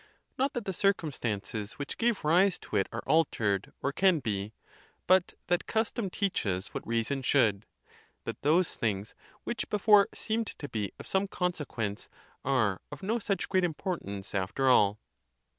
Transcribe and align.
Not 0.35 0.53
that 0.53 0.65
the 0.65 0.73
circumstances 0.73 1.73
which 1.73 1.99
gave 1.99 2.23
rise 2.23 2.57
to 2.57 2.75
it 2.75 2.89
are 2.91 3.03
alter 3.05 3.53
ed, 3.53 3.71
or 3.83 3.91
can 3.91 4.19
be, 4.19 4.51
but 5.05 5.35
that 5.45 5.67
custom 5.67 6.09
teaches 6.09 6.69
what 6.69 6.87
reason 6.87 7.21
should 7.21 7.67
—that 8.23 8.41
those 8.41 8.77
things 8.77 9.13
which 9.43 9.69
before 9.69 10.07
seemed 10.11 10.47
to 10.57 10.67
be 10.67 10.91
of 10.99 11.05
some 11.05 11.27
con 11.27 11.53
sequence 11.53 12.09
are 12.43 12.81
of 12.91 13.03
no 13.03 13.19
such 13.19 13.47
great 13.47 13.63
importance 13.63 14.33
after 14.33 14.67
all. 14.67 14.97